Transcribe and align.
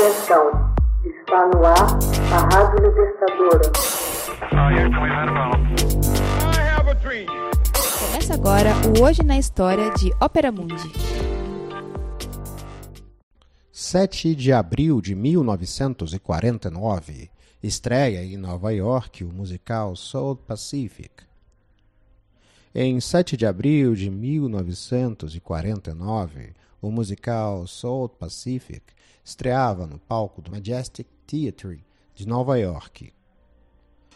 Atenção, 0.00 0.48
está 1.04 1.44
no 1.48 1.60
ar 1.62 1.98
a 2.32 2.38
Rádio 2.54 2.88
Libertadora. 2.88 3.68
Começa 8.00 8.32
agora 8.32 8.72
o 8.88 9.04
Hoje 9.04 9.22
na 9.22 9.36
História 9.36 9.92
de 9.92 10.10
Ópera 10.18 10.50
Mundi. 10.50 10.90
7 13.70 14.34
de 14.34 14.54
abril 14.54 15.02
de 15.02 15.14
1949 15.14 17.30
estreia 17.62 18.24
em 18.24 18.38
Nova 18.38 18.72
York 18.72 19.22
o 19.22 19.30
musical 19.30 19.94
Soul 19.94 20.34
Pacific. 20.34 21.10
Em 22.74 22.98
7 22.98 23.36
de 23.36 23.44
abril 23.44 23.94
de 23.94 24.08
1949, 24.08 26.54
o 26.80 26.90
musical 26.90 27.66
Soul 27.66 28.08
Pacific 28.08 28.80
estreava 29.30 29.86
no 29.86 29.98
palco 29.98 30.42
do 30.42 30.50
Majestic 30.50 31.06
Theatre 31.26 31.84
de 32.14 32.26
Nova 32.26 32.58
York. 32.58 33.12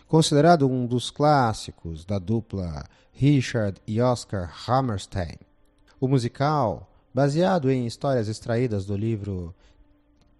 Considerado 0.08 0.68
um 0.68 0.86
dos 0.86 1.10
clássicos 1.10 2.04
da 2.04 2.18
dupla 2.18 2.84
Richard 3.12 3.80
e 3.86 4.00
Oscar 4.00 4.52
Hammerstein, 4.68 5.38
o 6.00 6.08
musical, 6.08 6.90
baseado 7.14 7.70
em 7.70 7.86
histórias 7.86 8.28
extraídas 8.28 8.84
do 8.84 8.96
livro 8.96 9.54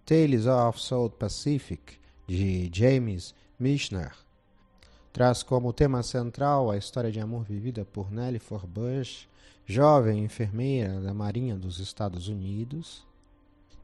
Tales 0.05 0.47
of 0.47 0.81
Soul 0.81 1.11
Pacific, 1.11 1.99
de 2.27 2.69
James 2.73 3.35
Michener, 3.59 4.13
traz 5.13 5.43
como 5.43 5.73
tema 5.73 6.03
central 6.03 6.71
a 6.71 6.77
história 6.77 7.13
de 7.13 7.21
amor 7.21 7.45
vivida 7.45 7.85
por 7.85 8.11
Nellie 8.11 8.41
Forbush, 8.41 9.29
jovem 9.67 10.25
enfermeira 10.25 11.01
da 11.01 11.15
Marinha 11.15 11.55
dos 11.55 11.79
Estados 11.79 12.29
Unidos, 12.29 13.07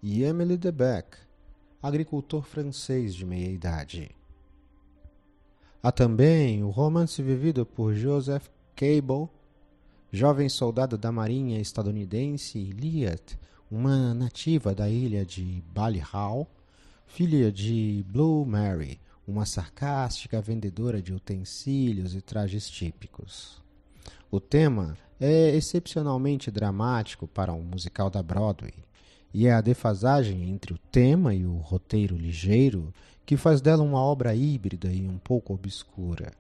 e 0.03 0.23
Emily 0.23 0.57
Debec, 0.57 1.19
agricultor 1.83 2.43
francês 2.43 3.15
de 3.15 3.27
meia 3.27 3.51
idade. 3.51 4.11
Há 5.83 5.93
também 5.93 6.63
o 6.63 6.71
romance 6.71 7.23
vivido 7.23 7.65
por 7.65 7.95
Joseph 7.95 8.49
Cable, 8.75 9.29
jovem 10.13 10.49
soldado 10.49 10.99
da 10.99 11.13
Marinha 11.13 11.61
estadunidense, 11.61 12.59
e 12.59 12.71
Liat, 12.71 13.39
uma 13.71 14.13
nativa 14.13 14.75
da 14.75 14.89
ilha 14.89 15.25
de 15.25 15.63
Ballyhau, 15.73 16.51
filha 17.07 17.53
de 17.53 18.05
Blue 18.09 18.45
Mary, 18.45 19.01
uma 19.27 19.47
sarcástica 19.47 20.41
vendedora 20.41 21.01
de 21.01 21.13
utensílios 21.13 22.15
e 22.15 22.21
trajes 22.21 22.69
típicos. 22.69 23.63
O 24.31 24.41
tema 24.41 24.97
é 25.21 25.55
excepcionalmente 25.55 26.51
dramático 26.51 27.27
para 27.27 27.53
um 27.53 27.63
musical 27.63 28.11
da 28.11 28.23
Broadway, 28.23 28.75
e 29.33 29.47
é 29.47 29.53
a 29.53 29.61
defasagem 29.61 30.49
entre 30.51 30.73
o 30.73 30.79
tema 30.91 31.35
e 31.35 31.47
o 31.47 31.57
roteiro 31.57 32.17
ligeiro 32.17 32.93
que 33.25 33.37
faz 33.37 33.61
dela 33.61 33.83
uma 33.83 34.01
obra 34.01 34.35
híbrida 34.35 34.93
e 34.93 35.07
um 35.07 35.19
pouco 35.19 35.55
obscura. 35.55 36.33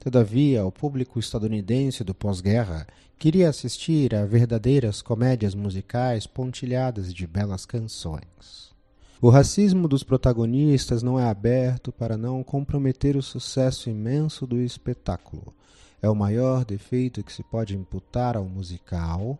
Todavia, 0.00 0.66
o 0.66 0.72
público 0.72 1.18
estadunidense 1.18 2.04
do 2.04 2.14
pós-guerra 2.14 2.86
queria 3.18 3.48
assistir 3.48 4.14
a 4.14 4.26
verdadeiras 4.26 5.00
comédias 5.00 5.54
musicais 5.54 6.26
pontilhadas 6.26 7.14
de 7.14 7.26
belas 7.26 7.64
canções. 7.64 8.74
O 9.22 9.30
racismo 9.30 9.88
dos 9.88 10.02
protagonistas 10.02 11.02
não 11.02 11.18
é 11.18 11.24
aberto 11.24 11.90
para 11.90 12.18
não 12.18 12.42
comprometer 12.44 13.16
o 13.16 13.22
sucesso 13.22 13.88
imenso 13.88 14.46
do 14.46 14.60
espetáculo. 14.60 15.54
É 16.02 16.10
o 16.10 16.14
maior 16.14 16.66
defeito 16.66 17.24
que 17.24 17.32
se 17.32 17.42
pode 17.42 17.74
imputar 17.74 18.36
ao 18.36 18.44
musical, 18.44 19.38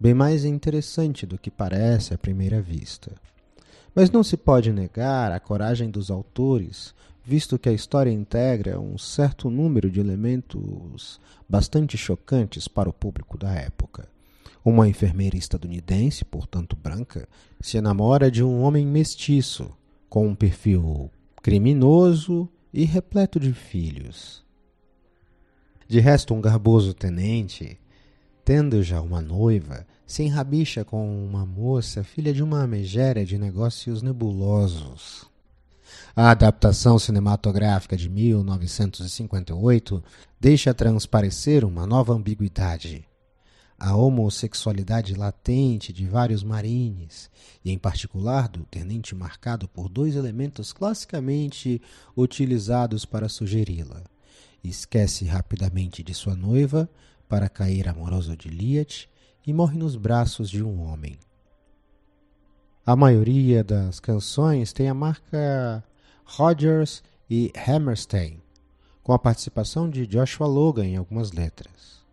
bem 0.00 0.14
mais 0.14 0.46
interessante 0.46 1.26
do 1.26 1.36
que 1.36 1.50
parece 1.50 2.14
à 2.14 2.18
primeira 2.18 2.62
vista. 2.62 3.12
Mas 3.94 4.10
não 4.10 4.24
se 4.24 4.36
pode 4.36 4.72
negar 4.72 5.30
a 5.30 5.38
coragem 5.38 5.90
dos 5.90 6.10
autores, 6.10 6.94
visto 7.22 7.58
que 7.58 7.68
a 7.68 7.72
história 7.72 8.10
integra 8.10 8.80
um 8.80 8.96
certo 8.96 9.50
número 9.50 9.90
de 9.90 10.00
elementos 10.00 11.20
bastante 11.46 11.98
chocantes 11.98 12.66
para 12.66 12.88
o 12.88 12.94
público 12.94 13.36
da 13.36 13.52
época. 13.52 14.08
Uma 14.64 14.88
enfermeira 14.88 15.36
estadunidense, 15.36 16.24
portanto 16.24 16.76
branca, 16.76 17.28
se 17.60 17.76
enamora 17.76 18.30
de 18.30 18.42
um 18.42 18.62
homem 18.62 18.86
mestiço, 18.86 19.70
com 20.08 20.26
um 20.28 20.34
perfil 20.34 21.10
criminoso 21.42 22.48
e 22.72 22.84
repleto 22.84 23.38
de 23.38 23.52
filhos. 23.52 24.44
De 25.86 26.00
resto, 26.00 26.34
um 26.34 26.40
garboso 26.40 26.94
tenente 26.94 27.78
Tendo 28.50 28.82
já 28.82 29.00
uma 29.00 29.20
noiva, 29.20 29.86
se 30.04 30.24
enrabicha 30.24 30.84
com 30.84 31.24
uma 31.24 31.46
moça, 31.46 32.02
filha 32.02 32.34
de 32.34 32.42
uma 32.42 32.66
megéria 32.66 33.24
de 33.24 33.38
negócios 33.38 34.02
nebulosos. 34.02 35.24
A 36.16 36.32
adaptação 36.32 36.98
cinematográfica 36.98 37.96
de 37.96 38.08
1958 38.08 40.02
deixa 40.40 40.74
transparecer 40.74 41.64
uma 41.64 41.86
nova 41.86 42.12
ambiguidade. 42.12 43.06
A 43.78 43.94
homossexualidade 43.94 45.14
latente 45.14 45.92
de 45.92 46.08
vários 46.08 46.42
marines, 46.42 47.30
e 47.64 47.70
em 47.70 47.78
particular 47.78 48.48
do 48.48 48.64
tenente 48.64 49.14
marcado 49.14 49.68
por 49.68 49.88
dois 49.88 50.16
elementos 50.16 50.72
classicamente 50.72 51.80
utilizados 52.16 53.04
para 53.04 53.28
sugeri-la. 53.28 54.02
Esquece 54.64 55.24
rapidamente 55.24 56.02
de 56.02 56.12
sua 56.12 56.34
noiva, 56.34 56.90
para 57.30 57.48
cair 57.48 57.88
amoroso 57.88 58.36
de 58.36 58.48
Liat 58.48 59.08
e 59.46 59.52
morre 59.52 59.78
nos 59.78 59.94
braços 59.94 60.50
de 60.50 60.64
um 60.64 60.82
homem. 60.82 61.16
A 62.84 62.96
maioria 62.96 63.62
das 63.62 64.00
canções 64.00 64.72
tem 64.72 64.88
a 64.88 64.94
marca 64.94 65.84
Rogers 66.24 67.04
e 67.30 67.52
Hammerstein, 67.68 68.42
com 69.00 69.12
a 69.12 69.18
participação 69.18 69.88
de 69.88 70.08
Joshua 70.08 70.48
Logan 70.48 70.84
em 70.84 70.96
algumas 70.96 71.30
letras. 71.30 72.04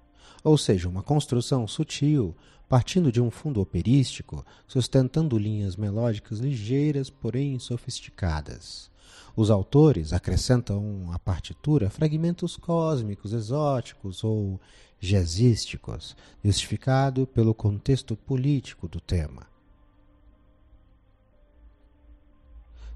Ou 0.43 0.55
seja, 0.55 0.87
uma 0.87 1.01
construção 1.01 1.67
sutil, 1.67 2.35
partindo 2.69 3.11
de 3.11 3.19
um 3.19 3.31
fundo 3.31 3.59
operístico, 3.59 4.45
sustentando 4.67 5.35
linhas 5.39 5.75
melódicas 5.75 6.37
ligeiras, 6.37 7.09
porém 7.09 7.57
sofisticadas. 7.57 8.91
Os 9.35 9.49
autores 9.49 10.13
acrescentam 10.13 11.09
à 11.11 11.19
partitura 11.19 11.89
fragmentos 11.89 12.57
cósmicos, 12.57 13.33
exóticos 13.33 14.23
ou 14.23 14.59
jazzísticos, 14.99 16.15
justificado 16.43 17.27
pelo 17.27 17.53
contexto 17.53 18.15
político 18.15 18.87
do 18.87 18.99
tema. 18.99 19.47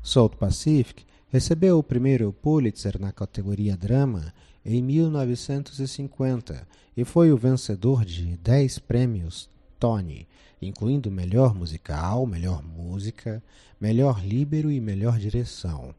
South 0.02 0.36
Pacific 0.40 1.06
recebeu 1.30 1.78
o 1.78 1.84
primeiro 1.84 2.34
Pulitzer 2.34 3.00
na 3.00 3.12
categoria 3.12 3.78
Drama 3.78 4.34
em 4.66 4.82
1950 4.82 6.68
e 6.98 7.06
foi 7.06 7.32
o 7.32 7.38
vencedor 7.38 8.04
de 8.04 8.36
10 8.38 8.80
prêmios 8.80 9.50
Tony, 9.80 10.28
incluindo 10.62 11.10
Melhor 11.10 11.56
Musical, 11.56 12.26
Melhor 12.26 12.64
Música, 12.64 13.44
Melhor 13.80 14.24
Líbero 14.24 14.72
e 14.72 14.80
Melhor 14.80 15.18
Direção. 15.18 15.96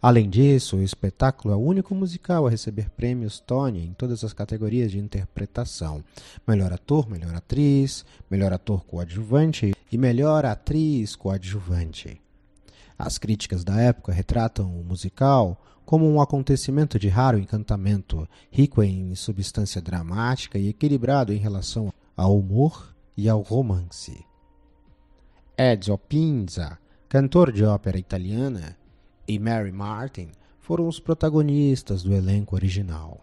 Além 0.00 0.28
disso, 0.28 0.78
o 0.78 0.82
espetáculo 0.82 1.54
é 1.54 1.56
o 1.56 1.60
único 1.60 1.94
musical 1.94 2.46
a 2.46 2.50
receber 2.50 2.90
prêmios 2.90 3.38
Tony 3.38 3.86
em 3.86 3.92
todas 3.92 4.24
as 4.24 4.32
categorias 4.32 4.90
de 4.90 4.98
interpretação: 4.98 6.02
melhor 6.46 6.72
ator, 6.72 7.08
melhor 7.08 7.34
atriz, 7.34 8.04
melhor 8.30 8.52
ator 8.52 8.84
coadjuvante 8.84 9.72
e 9.90 9.98
melhor 9.98 10.44
atriz 10.44 11.14
coadjuvante. 11.14 12.20
As 12.98 13.18
críticas 13.18 13.64
da 13.64 13.80
época 13.80 14.12
retratam 14.12 14.66
o 14.66 14.84
musical 14.84 15.60
como 15.84 16.08
um 16.08 16.20
acontecimento 16.20 16.98
de 16.98 17.08
raro 17.08 17.38
encantamento, 17.38 18.28
rico 18.50 18.82
em 18.82 19.14
substância 19.14 19.80
dramática 19.80 20.58
e 20.58 20.68
equilibrado 20.68 21.32
em 21.32 21.38
relação 21.38 21.92
ao 22.16 22.38
humor 22.38 22.94
e 23.16 23.28
ao 23.28 23.40
romance. 23.40 24.24
Ezio 25.56 25.98
Pinza, 25.98 26.78
cantor 27.08 27.52
de 27.52 27.64
ópera 27.64 27.98
italiana, 27.98 28.76
e 29.26 29.38
Mary 29.38 29.72
Martin 29.72 30.30
foram 30.58 30.86
os 30.86 31.00
protagonistas 31.00 32.02
do 32.02 32.14
elenco 32.14 32.54
original. 32.54 33.20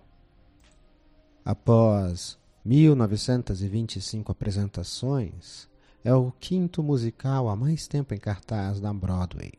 Após 1.43 2.37
1925 2.63 4.31
apresentações, 4.31 5.67
é 6.03 6.13
o 6.13 6.31
quinto 6.39 6.83
musical 6.83 7.49
há 7.49 7.55
mais 7.55 7.87
tempo 7.87 8.13
em 8.13 8.17
cartaz 8.17 8.79
na 8.79 8.93
Broadway. 8.93 9.53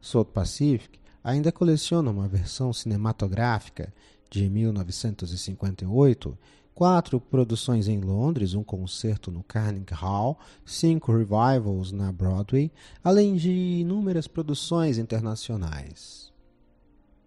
South 0.00 0.26
Pacific 0.26 0.98
ainda 1.22 1.52
coleciona 1.52 2.10
uma 2.10 2.28
versão 2.28 2.72
cinematográfica 2.72 3.92
de 4.30 4.48
1958 4.48 6.38
quatro 6.76 7.18
produções 7.18 7.88
em 7.88 8.02
Londres, 8.02 8.52
um 8.52 8.62
concerto 8.62 9.30
no 9.30 9.42
Carnegie 9.42 9.94
Hall, 9.94 10.38
cinco 10.62 11.10
revivals 11.10 11.90
na 11.90 12.12
Broadway, 12.12 12.70
além 13.02 13.34
de 13.34 13.50
inúmeras 13.50 14.28
produções 14.28 14.98
internacionais. 14.98 16.30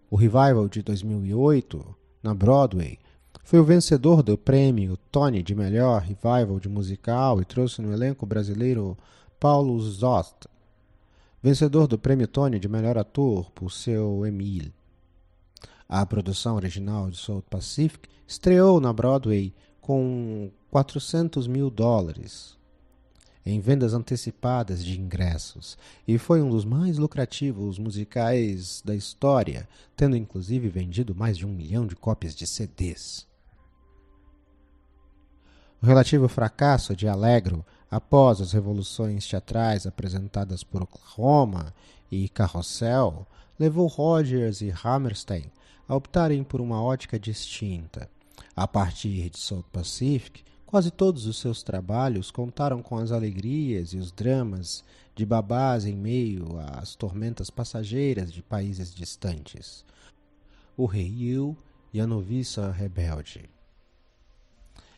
O 0.08 0.14
revival 0.14 0.68
de 0.68 0.82
2008, 0.82 1.84
na 2.22 2.32
Broadway, 2.32 2.96
foi 3.42 3.58
o 3.58 3.64
vencedor 3.64 4.22
do 4.22 4.38
prêmio 4.38 4.96
Tony 5.10 5.42
de 5.42 5.52
melhor 5.52 6.02
revival 6.02 6.60
de 6.60 6.68
musical 6.68 7.40
e 7.40 7.44
trouxe 7.44 7.82
no 7.82 7.92
elenco 7.92 8.24
brasileiro 8.24 8.96
Paulo 9.40 9.80
Zost. 9.80 10.46
vencedor 11.42 11.88
do 11.88 11.98
Prêmio 11.98 12.28
Tony 12.28 12.60
de 12.60 12.68
Melhor 12.68 12.96
Ator 12.96 13.50
por 13.50 13.72
seu 13.72 14.24
Emile. 14.24 14.72
A 15.92 16.06
produção 16.06 16.54
original 16.54 17.10
de 17.10 17.16
South 17.16 17.42
Pacific 17.50 18.08
estreou 18.24 18.80
na 18.80 18.92
Broadway 18.92 19.52
com 19.80 20.48
400 20.70 21.48
mil 21.48 21.68
dólares 21.68 22.56
em 23.44 23.58
vendas 23.58 23.92
antecipadas 23.92 24.84
de 24.84 25.00
ingressos 25.00 25.76
e 26.06 26.16
foi 26.16 26.40
um 26.40 26.48
dos 26.48 26.64
mais 26.64 26.96
lucrativos 26.96 27.76
musicais 27.76 28.80
da 28.84 28.94
história, 28.94 29.68
tendo 29.96 30.16
inclusive 30.16 30.68
vendido 30.68 31.12
mais 31.12 31.36
de 31.36 31.44
um 31.44 31.52
milhão 31.52 31.84
de 31.88 31.96
cópias 31.96 32.36
de 32.36 32.46
CDs. 32.46 33.26
O 35.82 35.86
relativo 35.86 36.28
fracasso 36.28 36.94
de 36.94 37.08
Allegro 37.08 37.66
após 37.90 38.40
as 38.40 38.52
revoluções 38.52 39.26
teatrais 39.26 39.88
apresentadas 39.88 40.62
por 40.62 40.84
Oklahoma 40.84 41.74
e 42.12 42.28
Carrossel 42.28 43.26
levou 43.58 43.88
Rogers 43.88 44.60
e 44.60 44.72
Hammerstein 44.84 45.50
a 45.90 45.96
optarem 45.96 46.44
por 46.44 46.60
uma 46.60 46.80
ótica 46.80 47.18
distinta. 47.18 48.08
A 48.54 48.68
partir 48.68 49.28
de 49.28 49.40
South 49.40 49.64
Pacific, 49.72 50.44
quase 50.64 50.88
todos 50.88 51.26
os 51.26 51.40
seus 51.40 51.64
trabalhos 51.64 52.30
contaram 52.30 52.80
com 52.80 52.96
as 52.96 53.10
alegrias 53.10 53.92
e 53.92 53.96
os 53.96 54.12
dramas 54.12 54.84
de 55.16 55.26
babás 55.26 55.84
em 55.84 55.96
meio 55.96 56.60
às 56.60 56.94
tormentas 56.94 57.50
passageiras 57.50 58.32
de 58.32 58.40
países 58.40 58.94
distantes. 58.94 59.84
O 60.76 60.86
Rei 60.86 61.08
Yu 61.08 61.56
e 61.92 62.00
a 62.00 62.06
Noviça 62.06 62.70
Rebelde. 62.70 63.50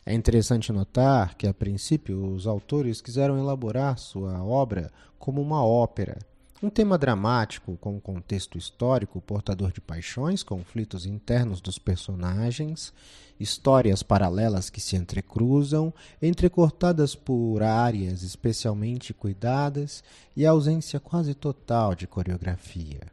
É 0.05 0.13
interessante 0.13 0.71
notar 0.71 1.33
que, 1.35 1.47
a 1.47 1.53
princípio, 1.55 2.23
os 2.23 2.45
autores 2.45 3.01
quiseram 3.01 3.39
elaborar 3.39 3.97
sua 3.97 4.43
obra 4.43 4.91
como 5.17 5.41
uma 5.41 5.65
ópera, 5.65 6.19
um 6.63 6.69
tema 6.69 6.97
dramático 6.97 7.75
com 7.75 7.99
contexto 7.99 8.57
histórico 8.57 9.19
portador 9.19 9.73
de 9.73 9.81
paixões, 9.81 10.43
conflitos 10.43 11.05
internos 11.05 11.59
dos 11.59 11.77
personagens, 11.77 12.93
histórias 13.37 14.01
paralelas 14.01 14.69
que 14.69 14.79
se 14.79 14.95
entrecruzam, 14.95 15.93
entrecortadas 16.21 17.15
por 17.15 17.61
áreas 17.61 18.23
especialmente 18.23 19.13
cuidadas 19.13 20.01
e 20.37 20.45
ausência 20.45 21.01
quase 21.01 21.33
total 21.33 21.95
de 21.95 22.07
coreografia. 22.07 23.11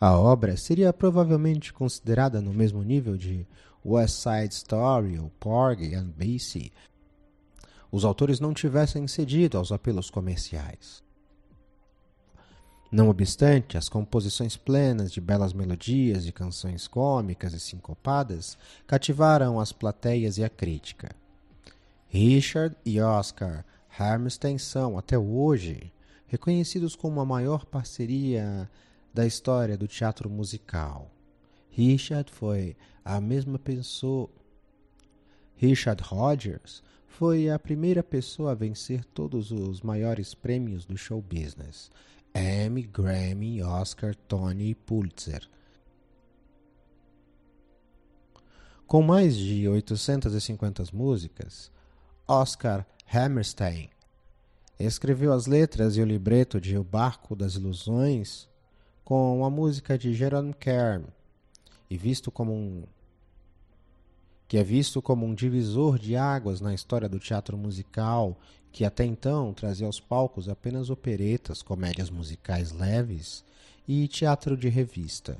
A 0.00 0.18
obra 0.18 0.56
seria 0.56 0.94
provavelmente 0.94 1.74
considerada 1.74 2.40
no 2.40 2.54
mesmo 2.54 2.82
nível 2.82 3.18
de 3.18 3.46
West 3.84 4.22
Side 4.22 4.54
Story 4.54 5.18
ou 5.18 5.30
Porgy 5.38 5.94
and 5.94 6.08
Bessy, 6.16 6.72
os 7.92 8.02
autores 8.04 8.40
não 8.40 8.54
tivessem 8.54 9.06
cedido 9.06 9.58
aos 9.58 9.70
apelos 9.70 10.08
comerciais. 10.08 11.05
Não 12.96 13.10
obstante, 13.10 13.76
as 13.76 13.90
composições 13.90 14.56
plenas 14.56 15.12
de 15.12 15.20
belas 15.20 15.52
melodias 15.52 16.26
e 16.26 16.32
canções 16.32 16.88
cômicas 16.88 17.52
e 17.52 17.60
sincopadas 17.60 18.56
cativaram 18.86 19.60
as 19.60 19.70
plateias 19.70 20.38
e 20.38 20.44
a 20.44 20.48
crítica. 20.48 21.14
Richard 22.08 22.74
e 22.86 22.98
Oscar 22.98 23.66
Hammerstein 23.98 24.56
são, 24.56 24.96
até 24.96 25.18
hoje, 25.18 25.92
reconhecidos 26.26 26.96
como 26.96 27.20
a 27.20 27.26
maior 27.26 27.66
parceria 27.66 28.66
da 29.12 29.26
história 29.26 29.76
do 29.76 29.86
teatro 29.86 30.30
musical. 30.30 31.10
Richard 31.68 32.32
foi 32.32 32.78
a 33.04 33.20
mesma 33.20 33.58
pessoa. 33.58 34.30
Richard 35.54 36.02
Rogers 36.02 36.82
foi 37.06 37.50
a 37.50 37.58
primeira 37.58 38.02
pessoa 38.02 38.52
a 38.52 38.54
vencer 38.54 39.04
todos 39.04 39.50
os 39.50 39.82
maiores 39.82 40.32
prêmios 40.34 40.86
do 40.86 40.96
show 40.96 41.20
business: 41.20 41.90
Emmy, 42.36 42.82
Grammy, 42.82 43.62
Oscar, 43.62 44.14
Tony 44.14 44.70
e 44.70 44.74
Pulitzer. 44.74 45.48
Com 48.86 49.02
mais 49.02 49.34
de 49.34 49.66
850 49.66 50.84
músicas, 50.92 51.72
Oscar 52.28 52.86
Hammerstein 53.12 53.88
escreveu 54.78 55.32
as 55.32 55.46
letras 55.46 55.96
e 55.96 56.02
o 56.02 56.04
libreto 56.04 56.60
de 56.60 56.76
O 56.76 56.84
Barco 56.84 57.34
das 57.34 57.54
Ilusões 57.54 58.48
com 59.02 59.44
a 59.44 59.50
música 59.50 59.96
de 59.96 60.12
Jerome 60.12 60.52
Kern, 60.52 61.06
e 61.88 61.96
visto 61.96 62.30
como 62.30 62.52
um 62.52 62.84
que 64.48 64.58
é 64.58 64.62
visto 64.62 65.02
como 65.02 65.26
um 65.26 65.34
divisor 65.34 65.98
de 65.98 66.16
águas 66.16 66.60
na 66.60 66.72
história 66.72 67.08
do 67.08 67.18
teatro 67.18 67.56
musical, 67.56 68.38
que 68.76 68.84
até 68.84 69.06
então 69.06 69.54
trazia 69.54 69.86
aos 69.86 69.98
palcos 69.98 70.50
apenas 70.50 70.90
operetas, 70.90 71.62
comédias 71.62 72.10
musicais 72.10 72.72
leves 72.72 73.42
e 73.88 74.06
teatro 74.06 74.54
de 74.54 74.68
revista. 74.68 75.38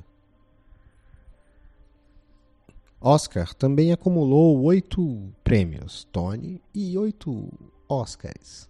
Oscar 2.99 3.53
também 3.53 3.91
acumulou 3.91 4.63
oito 4.63 5.31
prêmios 5.43 6.03
Tony 6.11 6.59
e 6.73 6.97
oito 6.97 7.47
Oscars. 7.87 8.67